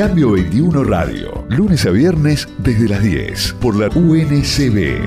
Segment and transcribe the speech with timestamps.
[0.00, 4.98] Cambio 21 Radio, lunes a viernes desde las 10 por la UNCB.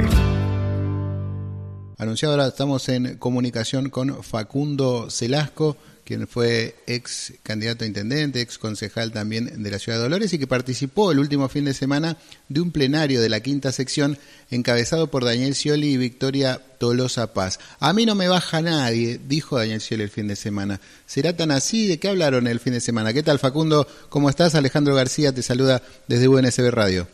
[1.98, 8.58] Anunciado ahora estamos en comunicación con Facundo Celasco quien fue ex candidato a intendente, ex
[8.58, 12.18] concejal también de la ciudad de Dolores y que participó el último fin de semana
[12.50, 14.18] de un plenario de la quinta sección
[14.52, 17.60] encabezado por Daniel Scioli y Victoria Tolosa Paz.
[17.80, 20.82] A mí no me baja nadie, dijo Daniel Scioli el fin de semana.
[21.06, 21.88] ¿Será tan así?
[21.88, 23.14] ¿De qué hablaron el fin de semana?
[23.14, 23.88] ¿Qué tal Facundo?
[24.10, 24.56] ¿Cómo estás?
[24.56, 27.08] Alejandro García te saluda desde UNSB Radio.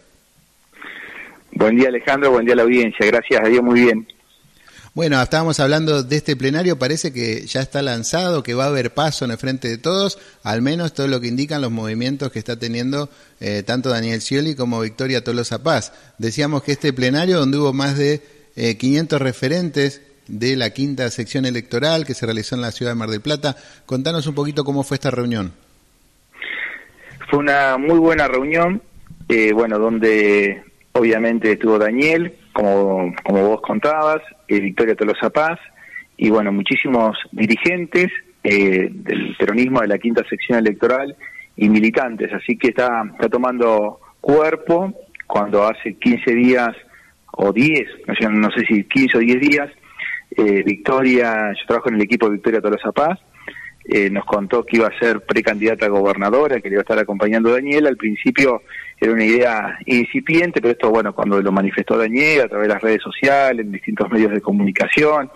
[1.52, 3.06] Buen día Alejandro, buen día a la audiencia.
[3.06, 4.08] Gracias a Dios, muy bien.
[4.96, 8.94] Bueno, estábamos hablando de este plenario, parece que ya está lanzado, que va a haber
[8.94, 12.40] paso en el frente de todos, al menos todo lo que indican los movimientos que
[12.40, 15.94] está teniendo eh, tanto Daniel Scioli como Victoria Tolosa Paz.
[16.18, 18.22] Decíamos que este plenario, donde hubo más de
[18.56, 22.96] 500 eh, referentes de la quinta sección electoral que se realizó en la ciudad de
[22.96, 25.54] Mar del Plata, contanos un poquito cómo fue esta reunión.
[27.30, 28.82] Fue una muy buena reunión,
[29.28, 30.64] eh, bueno, donde
[30.94, 35.60] obviamente estuvo Daniel, como, como vos contabas, eh, Victoria Tolosa Paz,
[36.18, 38.12] y bueno, muchísimos dirigentes
[38.44, 41.16] eh, del peronismo de la quinta sección electoral
[41.56, 44.94] y militantes, así que está, está tomando cuerpo
[45.26, 46.76] cuando hace 15 días
[47.32, 47.88] o 10,
[48.32, 49.70] no sé, si 15 o 10 días,
[50.36, 53.20] eh, Victoria, yo trabajo en el equipo de Victoria Tolosa Paz,
[53.92, 57.00] eh, nos contó que iba a ser precandidata a gobernadora, que le iba a estar
[57.00, 57.88] acompañando a Daniel.
[57.88, 58.62] Al principio
[59.00, 62.84] era una idea incipiente, pero esto, bueno, cuando lo manifestó Daniel a través de las
[62.84, 65.32] redes sociales, en distintos medios de comunicación,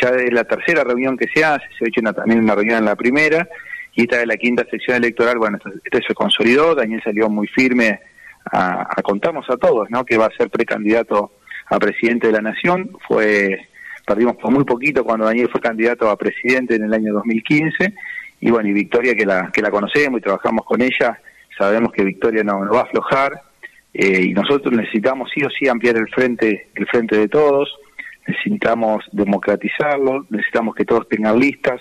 [0.00, 2.84] ya es la tercera reunión que se hace, se ha hecho también una reunión en
[2.84, 3.48] la primera,
[3.94, 8.00] y esta de la quinta sección electoral, bueno, esto, se consolidó, Daniel salió muy firme
[8.52, 11.32] a, a contarnos a todos, ¿no?, que va a ser precandidato
[11.66, 13.68] a presidente de la Nación, fue
[14.08, 17.94] perdimos por muy poquito cuando Daniel fue candidato a presidente en el año 2015
[18.40, 21.20] y bueno, y Victoria que la, que la conocemos y trabajamos con ella,
[21.58, 23.42] sabemos que Victoria no, va a aflojar.
[23.92, 27.68] Eh, y nosotros necesitamos sí o sí ampliar el frente, el frente de todos,
[28.26, 31.80] necesitamos democratizarlo, necesitamos que todos tengan listas.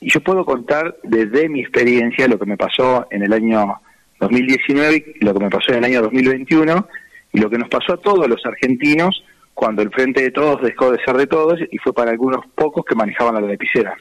[0.00, 3.80] Y yo puedo contar desde mi experiencia lo que me pasó en el año
[4.20, 6.88] 2019 y lo que me pasó en el año 2021
[7.32, 9.24] y lo que nos pasó a todos los argentinos
[9.58, 12.84] cuando el frente de todos dejó de ser de todos y fue para algunos pocos
[12.88, 13.96] que manejaban la lapicera.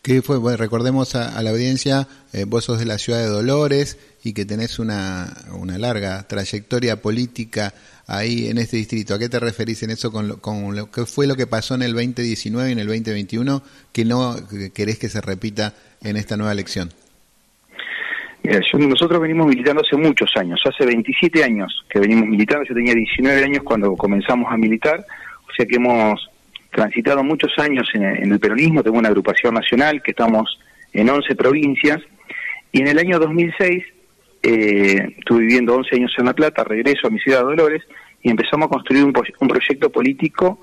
[0.00, 0.38] ¿Qué fue?
[0.38, 4.46] Bueno, recordemos a, la audiencia, eh, vos sos de la ciudad de Dolores y que
[4.46, 7.74] tenés una, una larga trayectoria política
[8.06, 9.12] ahí en este distrito.
[9.12, 11.74] ¿A qué te referís en eso con lo, con lo que fue lo que pasó
[11.74, 14.34] en el 2019 y en el 2021 que no
[14.72, 16.90] querés que se repita en esta nueva elección?
[18.44, 23.42] Nosotros venimos militando hace muchos años, hace 27 años que venimos militando, yo tenía 19
[23.42, 25.04] años cuando comenzamos a militar,
[25.48, 26.30] o sea que hemos
[26.70, 30.58] transitado muchos años en, el peronismo, tengo una agrupación nacional que estamos
[30.92, 32.02] en 11 provincias,
[32.70, 33.84] y en el año 2006
[34.42, 37.82] eh, estuve viviendo 11 años en La Plata, regreso a mi ciudad de Dolores,
[38.22, 40.60] y empezamos a construir un, un proyecto político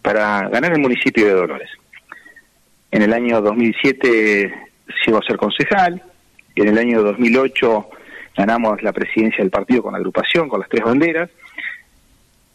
[0.00, 1.68] para ganar el municipio de Dolores.
[2.90, 4.54] En el año 2007
[5.04, 6.02] sigo a ser concejal,
[6.62, 7.88] en el año 2008
[8.36, 11.28] ganamos la presidencia del partido con la agrupación, con las tres banderas,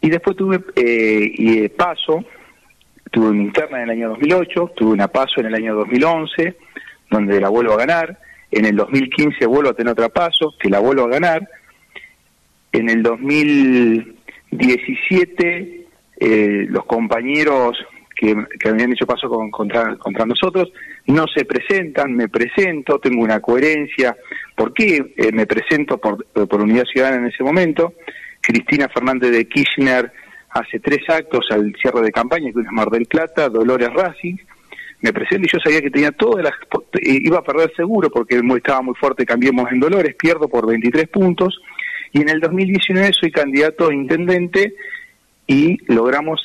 [0.00, 2.24] y después tuve eh, y, eh, paso,
[3.10, 6.56] tuve una interna en el año 2008, tuve una paso en el año 2011,
[7.10, 8.18] donde la vuelvo a ganar,
[8.50, 11.48] en el 2015 vuelvo a tener otra paso, que la vuelvo a ganar,
[12.72, 15.84] en el 2017
[16.20, 17.76] eh, los compañeros
[18.16, 18.36] que,
[18.68, 20.72] habían hecho paso contra, contra nosotros,
[21.06, 24.16] no se presentan, me presento, tengo una coherencia.
[24.54, 27.94] ¿Por qué eh, me presento por, por Unidad Ciudadana en ese momento?
[28.40, 30.12] Cristina Fernández de Kirchner
[30.50, 34.36] hace tres actos al cierre de campaña, que es Mar del Plata, Dolores Racing,
[35.04, 36.54] me presento y yo sabía que tenía todas las...
[37.02, 41.60] iba a perder seguro porque estaba muy fuerte, cambiemos en Dolores, pierdo por 23 puntos,
[42.12, 44.74] y en el 2019 soy candidato a intendente
[45.46, 46.40] y logramos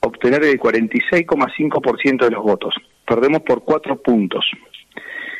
[0.00, 2.74] obtener el 46,5% de los votos.
[3.10, 4.48] Perdemos por cuatro puntos.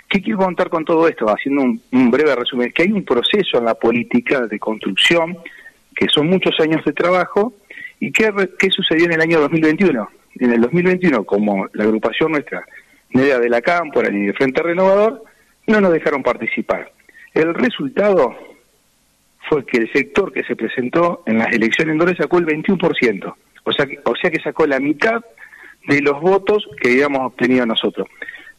[0.09, 1.27] ¿Qué quiero contar con todo esto?
[1.27, 5.39] Haciendo un, breve resumen, que hay un proceso en la política de construcción,
[5.95, 7.53] que son muchos años de trabajo,
[8.01, 10.11] y qué, qué sucedió en el año 2021.
[10.41, 12.65] En el 2021, como la agrupación nuestra,
[13.11, 15.23] Media de la Cámpora y de Frente Renovador,
[15.69, 16.91] no nos dejaron participar.
[17.35, 18.37] El resultado
[19.49, 23.33] fue que el sector que se presentó en las elecciones en Dolores sacó el 21%.
[23.63, 25.23] O sea, que, o sea que sacó la mitad
[25.87, 28.09] de los votos que habíamos obtenido nosotros.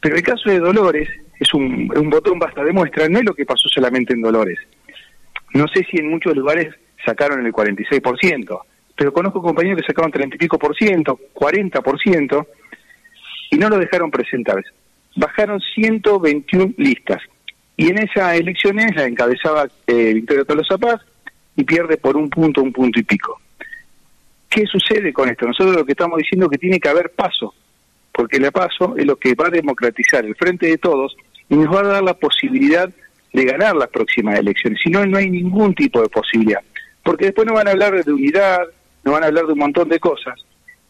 [0.00, 1.08] Pero el caso de Dolores
[1.38, 4.58] es un, botón basta de muestra, no es lo que pasó solamente en Dolores.
[5.54, 6.74] No sé si en muchos lugares
[7.04, 8.60] sacaron el 46%,
[8.96, 12.46] pero conozco compañeros que sacaron 30 y pico por ciento, 40 por ciento,
[13.50, 14.64] y no lo dejaron presentar.
[15.16, 17.20] Bajaron 121 listas.
[17.76, 21.00] Y en esas elecciones la encabezaba eh, Victoria Tolosa Paz
[21.56, 23.40] y pierde por un punto, un punto y pico.
[24.52, 25.46] ¿Qué sucede con esto?
[25.46, 27.54] Nosotros lo que estamos diciendo es que tiene que haber paso,
[28.12, 31.16] porque el paso es lo que va a democratizar el frente de todos
[31.48, 32.90] y nos va a dar la posibilidad
[33.32, 34.78] de ganar las próximas elecciones.
[34.84, 36.60] Si no, no hay ningún tipo de posibilidad.
[37.02, 38.60] Porque después no van a hablar de unidad,
[39.04, 40.38] no van a hablar de un montón de cosas.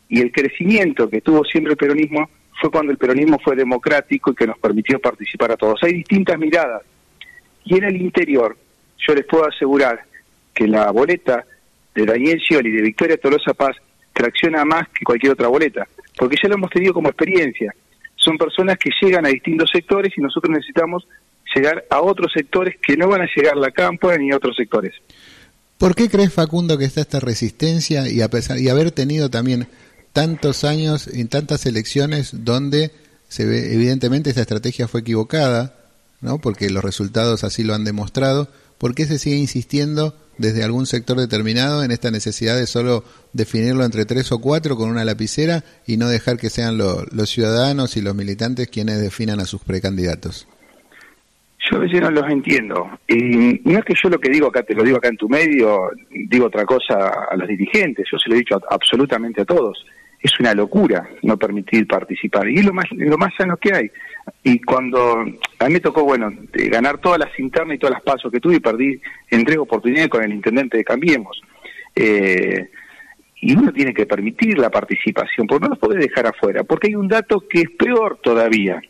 [0.08, 2.31] Y el crecimiento que tuvo siempre el peronismo
[2.61, 5.81] fue cuando el peronismo fue democrático y que nos permitió participar a todos.
[5.85, 6.82] Hay distintas miradas.
[7.65, 8.56] Y en el interior,
[9.06, 10.05] yo les puedo asegurar
[10.53, 11.44] que la boleta
[11.94, 13.77] de Daniel Scioli de Victoria Tolosa Paz
[14.12, 15.87] tracciona más que cualquier otra boleta,
[16.17, 17.75] porque ya lo hemos tenido como experiencia.
[18.17, 21.06] Son personas que llegan a distintos sectores y nosotros necesitamos
[21.55, 24.56] llegar a otros sectores que no van a llegar a la campo ni a otros
[24.56, 24.94] sectores.
[25.79, 29.67] ¿Por qué crees, Facundo, que está esta resistencia y a pesar y haber tenido también
[30.12, 32.93] tantos años en tantas elecciones donde
[33.29, 35.75] se ve evidentemente esta estrategia fue equivocada,
[36.21, 36.39] ¿no?
[36.39, 38.49] Porque los resultados así lo han demostrado.
[38.82, 43.84] ¿Por qué se sigue insistiendo desde algún sector determinado en esta necesidad de solo definirlo
[43.84, 48.02] entre tres o cuatro con una lapicera y no dejar que sean los ciudadanos y
[48.02, 50.49] los militantes quienes definan a sus precandidatos?
[51.70, 52.90] Yo a veces no los entiendo.
[53.06, 55.29] Y no es que yo lo que digo acá, te lo digo acá en tu
[55.29, 59.87] medio, digo otra cosa a los dirigentes, yo se lo he dicho absolutamente a todos.
[60.22, 62.48] Es una locura no permitir participar.
[62.48, 63.90] Y es lo más, lo más sano que hay.
[64.44, 65.20] Y cuando
[65.58, 68.56] a mí me tocó, bueno, ganar todas las internas y todas las pasos que tuve
[68.56, 71.40] y perdí en tres oportunidades con el intendente de Cambiemos.
[71.94, 72.70] Eh,
[73.36, 76.94] y uno tiene que permitir la participación, porque no los puede dejar afuera, porque hay
[76.94, 78.80] un dato que es peor todavía.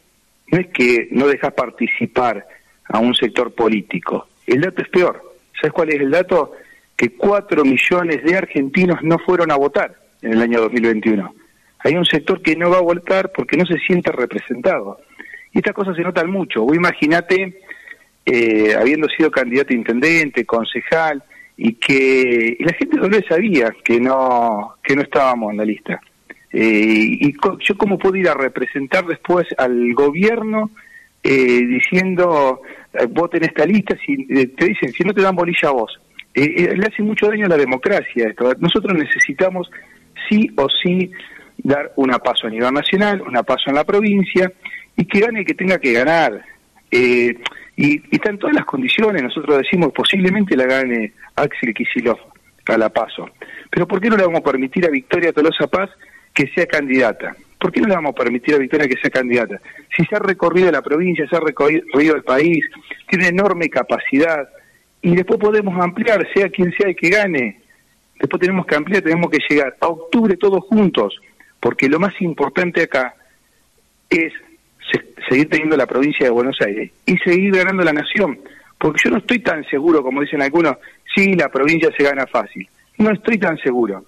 [0.48, 2.46] No es que no dejas participar
[2.84, 5.22] a un sector político, el dato es peor.
[5.58, 6.52] ¿Sabes cuál es el dato?
[6.94, 11.34] Que cuatro millones de argentinos no fueron a votar en el año 2021.
[11.84, 14.98] Hay un sector que no va a votar porque no se siente representado.
[15.52, 16.62] Y estas cosas se notan mucho.
[16.62, 17.60] Vos imagínate,
[18.24, 21.22] eh, habiendo sido candidato a intendente, concejal,
[21.56, 26.00] y que la gente no lo sabía que no, que no estábamos en la lista.
[26.52, 30.70] Eh, y yo cómo puedo ir a representar después al gobierno
[31.22, 32.60] eh, diciendo,
[33.10, 36.00] voten esta lista, si te dicen, si no te dan bolilla a vos.
[36.34, 38.54] le hace mucho daño a la democracia esto.
[38.58, 39.70] Nosotros necesitamos
[40.28, 41.10] sí o sí
[41.58, 44.50] dar una paso a nivel nacional, una paso en la provincia,
[44.96, 46.44] y que gane que tenga que ganar.
[46.90, 47.34] Eh,
[47.76, 52.20] y, y, están todas las condiciones, nosotros decimos posiblemente la gane Axel Kicillof
[52.66, 53.30] a la paso.
[53.70, 55.90] Pero ¿por qué no le vamos a permitir a Victoria Tolosa Paz
[56.34, 57.34] que sea candidata?
[57.58, 59.60] ¿Por qué no le vamos a permitir a Victoria que sea candidata?
[59.96, 62.64] Si se ha recorrido la provincia, se ha recorrido el país,
[63.08, 64.48] tiene enorme capacidad,
[65.00, 67.61] y después podemos ampliar, sea quien sea el que gane.
[68.18, 71.18] Después tenemos que ampliar, tenemos que llegar a octubre todos juntos,
[71.58, 73.14] porque lo más importante acá
[74.08, 74.32] es
[75.28, 78.38] seguir teniendo la provincia de Buenos Aires y seguir ganando la nación.
[78.78, 80.76] Porque yo no estoy tan seguro, como dicen algunos,
[81.14, 82.68] sí, la provincia se gana fácil.
[82.98, 84.04] No estoy tan seguro.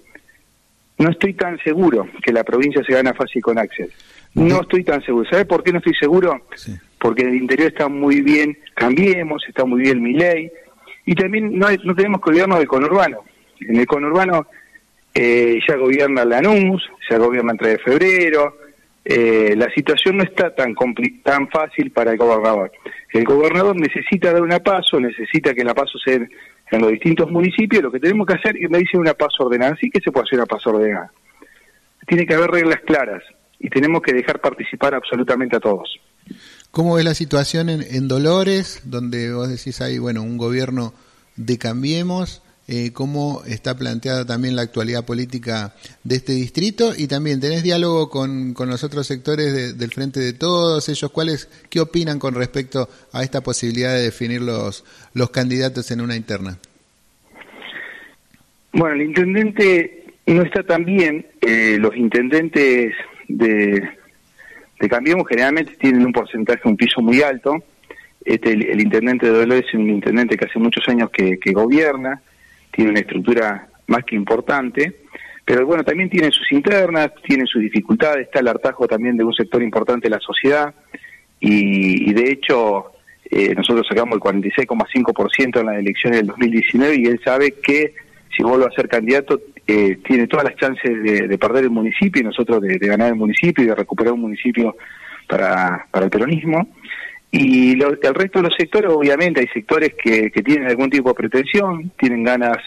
[0.99, 3.91] No estoy tan seguro que la provincia se gana fácil con Axel.
[4.35, 5.29] No estoy tan seguro.
[5.31, 6.43] ¿Sabes por qué no estoy seguro?
[6.99, 10.51] Porque en el interior está muy bien Cambiemos, está muy bien mi ley.
[11.07, 13.19] Y también no, no tenemos que olvidarnos del conurbano.
[13.69, 14.47] En el conurbano
[15.15, 18.57] eh, ya gobierna Lanús, ya gobierna entre de febrero,
[19.05, 20.75] eh, la situación no está tan,
[21.23, 22.73] tan fácil para el gobernador.
[23.13, 27.83] El gobernador necesita dar una paso, necesita que la paso sea en los distintos municipios,
[27.83, 30.25] lo que tenemos que hacer, y me dice una paso ordenada, sí que se puede
[30.25, 31.13] hacer una paso ordenada.
[32.07, 33.23] Tiene que haber reglas claras
[33.61, 36.01] y tenemos que dejar participar absolutamente a todos.
[36.71, 40.93] ¿Cómo es la situación en, en Dolores, donde vos decís hay bueno, un gobierno
[41.37, 42.43] de Cambiemos?
[42.67, 46.93] Eh, cómo está planteada también la actualidad política de este distrito.
[46.97, 51.49] Y también tenés diálogo con, con los otros sectores del Frente de Todos, ellos cuáles,
[51.71, 56.59] qué opinan con respecto a esta posibilidad de definir los, los candidatos en una interna.
[58.73, 62.95] Bueno, el intendente no está tan bien, eh, los intendentes
[63.29, 63.89] de,
[64.81, 67.63] de Cambiemos generalmente tienen un porcentaje, un piso muy alto,
[68.25, 72.23] este, el, intendente de Dolores es un intendente que hace muchos años que, que gobierna,
[72.75, 75.05] tiene una estructura más que importante,
[75.45, 79.35] pero bueno, también tiene sus internas, tiene sus dificultades, está el hartajo también de un
[79.35, 80.75] sector importante de la sociedad,
[81.41, 82.93] y, de hecho
[83.31, 87.95] eh, nosotros sacamos el 46,5% en las elecciones del 2019 y él sabe que
[88.35, 92.25] si vuelve a ser candidato eh, tiene todas las chances de, perder el municipio y
[92.25, 94.77] nosotros de, ganar el municipio y de recuperar un municipio
[95.29, 96.69] para, para el peronismo.
[97.37, 101.91] Y el resto de los sectores, obviamente, hay sectores que, tienen algún tipo de pretensión,
[101.99, 102.59] tienen ganas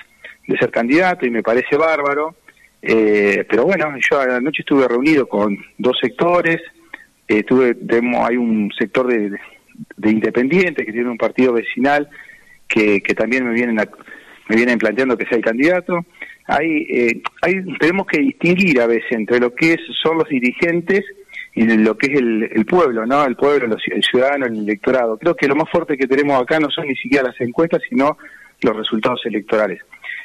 [0.45, 2.35] de ser candidato y me parece bárbaro.
[2.81, 6.61] Eh, pero bueno, yo anoche estuve reunido con dos sectores,
[7.29, 7.77] eh, tuve,
[8.19, 9.39] hay un sector de,
[9.95, 12.09] de Independiente, que tiene un partido vecinal
[12.67, 16.05] que, que también me vienen, me vienen planteando que sea el candidato.
[16.45, 21.05] Hay, eh, hay, tenemos que distinguir a veces entre lo que es, son los dirigentes
[21.57, 23.25] y lo que es el, pueblo, ¿no?
[23.25, 25.17] El pueblo, el ciudadano, el electorado.
[25.17, 28.15] Creo que lo más fuerte que tenemos acá no son ni siquiera las encuestas, sino
[28.61, 29.81] los resultados electorales.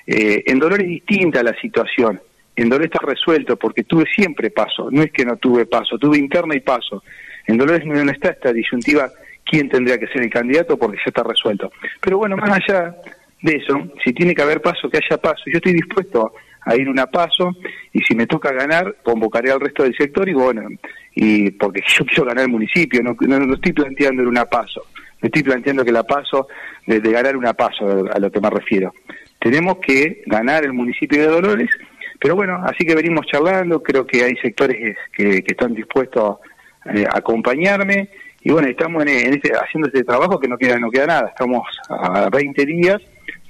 [0.06, 2.20] Eh, en Dolores es distinta la situación.
[2.54, 6.18] En Dolores está resuelto porque tuve siempre paso, no es que no tuve paso, tuve
[6.18, 7.02] interna y paso.
[7.46, 9.10] En Dolores no está esta disyuntiva
[9.42, 11.72] quién tendría que ser el candidato porque ya está resuelto.
[12.02, 12.94] Pero bueno, más allá
[13.40, 15.44] de eso, si tiene que haber paso, que haya paso.
[15.46, 16.34] Yo estoy dispuesto
[16.76, 17.52] ir una paso
[17.92, 20.62] y si me toca ganar, convocaré al resto del sector y bueno,
[21.14, 24.86] y porque yo quiero ganar el municipio, no, no, estoy planteando en una paso,
[25.20, 26.48] me estoy planteando que la paso,
[26.86, 28.94] de, ganar una paso a lo que me refiero.
[29.38, 31.70] Tenemos que ganar el municipio de Dolores,
[32.20, 36.38] pero bueno, así que venimos charlando, creo que hay sectores que, están dispuestos
[36.94, 38.08] eh, a acompañarme
[38.44, 41.62] y bueno, estamos en, este, haciendo este trabajo que no queda no queda nada, estamos
[41.88, 43.00] a 20 días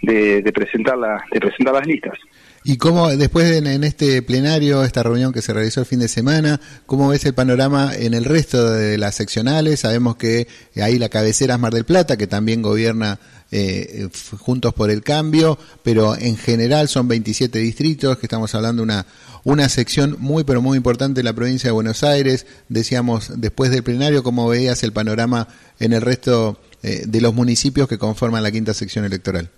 [0.02, 2.18] de, presentar la, de presentar las listas.
[2.64, 6.60] ¿Y cómo, después en, este plenario, esta reunión que se realizó el fin de semana,
[6.86, 9.80] cómo ves el panorama en el resto de las seccionales?
[9.80, 13.18] Sabemos que hay la cabecera es Mar del Plata, que también gobierna
[13.50, 19.06] eh, Juntos por el Cambio, pero en general son 27 distritos, que estamos hablando una,
[19.42, 22.46] una sección muy, pero muy importante de la provincia de Buenos Aires.
[22.68, 25.48] Decíamos, después del plenario, ¿cómo veías el panorama
[25.80, 29.50] en el resto eh, de los municipios que conforman la quinta sección electoral?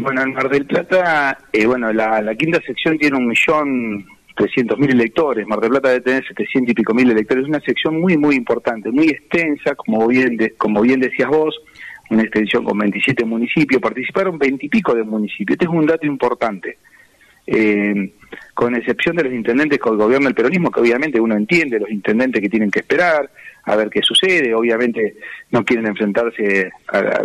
[0.00, 4.92] Bueno, en Mar del Plata, eh, bueno, la, quinta sección tiene un millón trescientos mil
[4.92, 8.16] electores, Mar del Plata debe tener setecientos y pico mil electores, es una sección muy,
[8.16, 11.60] muy importante, muy extensa, como bien, como bien decías vos,
[12.10, 16.78] una extensión con 27 municipios, participaron veintipico de municipios, este es un dato importante.
[17.44, 18.12] Eh,
[18.54, 21.90] con excepción de los intendentes con el gobierno del peronismo, que obviamente uno entiende, los
[21.90, 23.28] intendentes que tienen que esperar
[23.68, 25.16] a ver qué sucede, obviamente
[25.50, 27.20] no quieren enfrentarse a,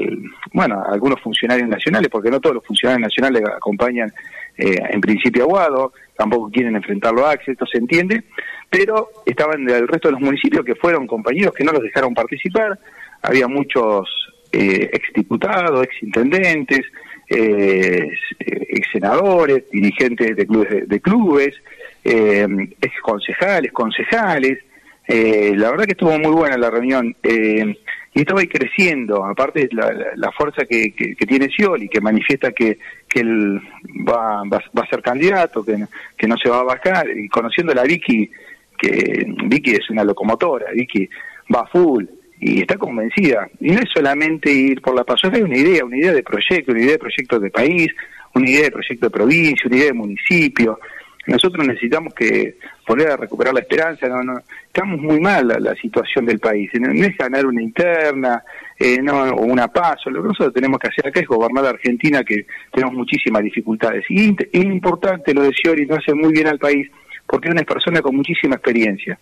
[0.53, 4.11] bueno, a algunos funcionarios nacionales, porque no todos los funcionarios nacionales acompañan
[4.57, 8.23] eh, en principio a Guado, tampoco quieren enfrentarlo a Axel, esto se entiende,
[8.69, 12.77] pero estaban del resto de los municipios que fueron compañeros que no los dejaron participar,
[13.21, 14.09] había muchos
[14.51, 16.81] eh, exdiputados, exintendentes,
[17.29, 18.07] eh,
[18.39, 21.55] ex senadores, dirigentes de clubes, de, clubes
[22.03, 22.47] eh,
[22.81, 24.59] ex concejales, concejales.
[25.07, 27.75] Eh, la verdad que estuvo muy buena la reunión eh,
[28.13, 32.77] y estaba ahí creciendo, aparte la, la fuerza que, que, tiene Scioli, que manifiesta que,
[33.07, 33.59] que él
[34.07, 37.75] va, va, a ser candidato, que, que no se va a bajar, y conociendo a
[37.75, 38.29] la Vicky,
[38.77, 41.09] que Vicky es una locomotora, Vicky
[41.53, 42.05] va full,
[42.39, 43.49] y está convencida.
[43.59, 46.71] Y no es solamente ir por la paso, hay una idea, una idea de proyecto,
[46.71, 47.87] una idea de proyecto de país,
[48.35, 50.79] una idea de proyecto de provincia, una idea de municipio.
[51.25, 56.25] Nosotros necesitamos que volver a recuperar la esperanza, no, no, estamos muy mal la, situación
[56.25, 58.43] del país, no, es ganar una interna,
[58.77, 61.69] eh, no, o una paso, lo que nosotros tenemos que hacer acá es gobernar la
[61.71, 64.03] Argentina, que tenemos muchísimas dificultades.
[64.09, 66.89] Y es importante lo de Scioli, no hace muy bien al país,
[67.25, 69.17] porque es una persona con muchísima experiencia.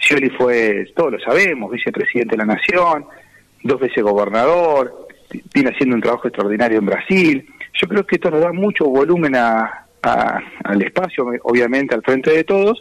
[0.00, 3.06] Scioli fue, todos lo sabemos, vicepresidente de la Nación,
[3.62, 5.06] dos veces gobernador,
[5.52, 7.46] viene haciendo un trabajo extraordinario en Brasil.
[7.80, 9.34] Yo creo que esto nos da mucho volumen
[10.04, 12.80] al espacio, obviamente al frente de todos,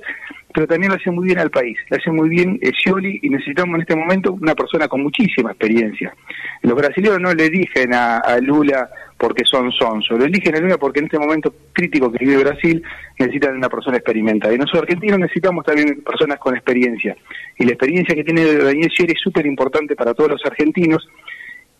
[0.53, 3.75] pero también lo hace muy bien al país, lo hace muy bien Scioli y necesitamos
[3.75, 6.13] en este momento una persona con muchísima experiencia.
[6.61, 10.17] Los brasileños no le dicen a, a Lula porque son sonso.
[10.17, 12.83] Lo eligen el porque en este momento crítico que vive Brasil
[13.17, 14.53] necesitan una persona experimentada.
[14.53, 17.15] Y nosotros argentinos necesitamos también personas con experiencia.
[17.57, 21.07] Y la experiencia que tiene Daniel Scieri es súper importante para todos los argentinos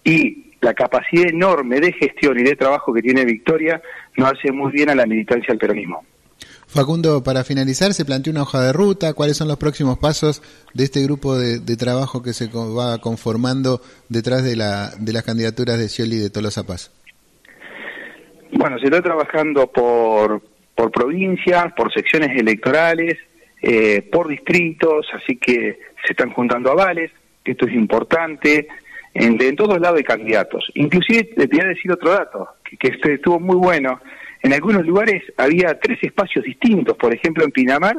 [0.06, 3.82] y la capacidad enorme de gestión y de trabajo que tiene Victoria
[4.18, 6.04] nos hace muy bien a la militancia del peronismo.
[6.68, 9.14] Facundo, para finalizar, se planteó una hoja de ruta.
[9.14, 10.42] ¿Cuáles son los próximos pasos
[10.74, 15.78] de este grupo de, trabajo que se va conformando detrás de, la, de las candidaturas
[15.78, 16.92] de Scioli y de Tolosa Paz?
[18.54, 20.42] Bueno, se está trabajando por,
[20.76, 23.18] por provincias, por secciones electorales,
[23.62, 27.12] eh, por distritos, así que se están juntando avales,
[27.46, 28.68] esto es importante,
[29.14, 30.72] en, en todos lados de candidatos.
[30.76, 34.00] Inclusive, te voy a decir otro dato, que, que este estuvo muy bueno.
[34.42, 37.96] En algunos lugares había tres espacios distintos, por ejemplo en Pinamar,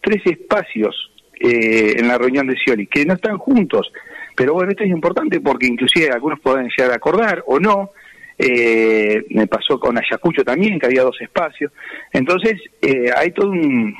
[0.00, 3.90] tres espacios eh, en la reunión de Scioli, que no están juntos.
[4.36, 7.92] Pero bueno, esto es importante porque inclusive algunos pueden llegar a acordar o no,
[8.38, 11.72] eh, me pasó con Ayacucho también, que había dos espacios.
[12.12, 13.96] Entonces, eh, hay todo un...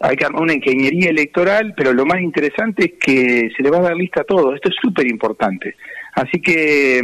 [0.00, 3.78] Hay que armar una ingeniería electoral, pero lo más interesante es que se le va
[3.78, 4.54] a dar lista a todo.
[4.54, 5.74] Esto es súper importante.
[6.14, 7.00] Así que,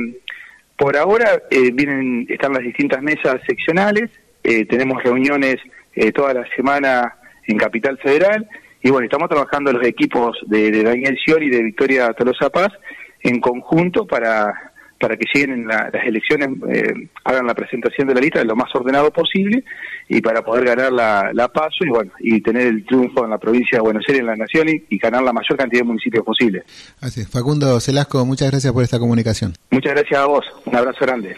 [0.76, 4.10] por ahora, eh, vienen, están las distintas mesas seccionales,
[4.42, 5.56] eh, tenemos reuniones
[6.12, 7.14] toda la semana
[7.46, 8.48] en Capital Federal,
[8.84, 12.68] y bueno, estamos trabajando los equipos de, Daniel Scioli y de Victoria Tolosa Paz,
[13.22, 14.73] en conjunto para
[15.04, 18.74] para que lleguen en las elecciones, eh, hagan la presentación de la lista lo más
[18.74, 19.62] ordenado posible
[20.08, 23.36] y para poder ganar la, la, paso y bueno y tener el triunfo en la
[23.36, 26.62] provincia de Buenos Aires, en la nación y, ganar la mayor cantidad de municipios posible.
[27.02, 27.28] Así es.
[27.28, 29.52] Facundo Celasco, muchas gracias por esta comunicación.
[29.70, 31.36] Muchas gracias a vos, un abrazo grande.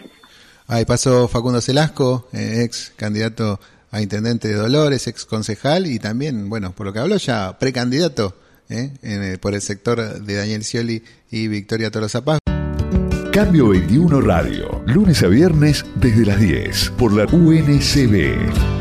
[0.67, 3.59] Ahí pasó Facundo Celasco, eh, ex candidato
[3.91, 8.33] a intendente de Dolores, ex concejal y también, bueno, por lo que habló ya precandidato
[8.69, 12.39] eh, por el sector de Daniel Scioli y Victoria Tolosa Paz.
[13.37, 18.76] Cambio 21 Radio, lunes a viernes desde las 10 por la UNCB.